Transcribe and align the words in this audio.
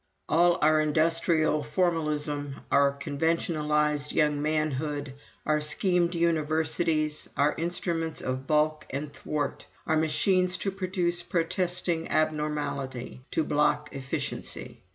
All 0.27 0.57
our 0.63 0.81
industrial 0.81 1.61
formalism, 1.61 2.61
our 2.71 2.91
conventionalized 2.91 4.11
young 4.13 4.41
manhood, 4.41 5.13
our 5.45 5.59
schematized 5.59 6.15
universities, 6.15 7.29
are 7.37 7.53
instruments 7.55 8.19
of 8.19 8.47
balk 8.47 8.87
and 8.89 9.13
thwart, 9.13 9.67
are 9.85 9.95
machines 9.95 10.57
to 10.57 10.71
produce 10.71 11.21
protesting 11.21 12.07
abnormality, 12.09 13.21
to 13.29 13.43
block 13.43 13.89
efficiency. 13.95 14.81